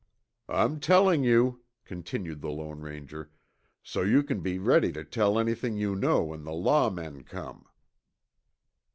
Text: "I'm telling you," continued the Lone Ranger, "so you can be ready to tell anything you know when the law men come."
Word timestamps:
"I'm 0.49 0.79
telling 0.79 1.23
you," 1.23 1.61
continued 1.85 2.41
the 2.41 2.49
Lone 2.49 2.79
Ranger, 2.81 3.29
"so 3.83 4.01
you 4.01 4.23
can 4.23 4.41
be 4.41 4.57
ready 4.57 4.91
to 4.93 5.03
tell 5.03 5.37
anything 5.37 5.77
you 5.77 5.95
know 5.95 6.23
when 6.23 6.43
the 6.43 6.53
law 6.55 6.89
men 6.89 7.21
come." 7.23 7.67